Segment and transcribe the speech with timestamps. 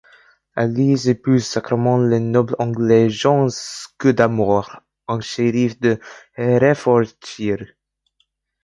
[0.55, 5.95] Alys épouse secrètement le noble anglais John Scudamore, un shérif du
[6.35, 7.67] Herefordshire.